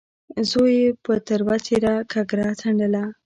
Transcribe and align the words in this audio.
زوی 0.49 0.73
يې 0.81 0.89
په 1.03 1.13
تروه 1.27 1.55
څېره 1.65 1.93
ککره 2.11 2.47
څنډله. 2.59 3.03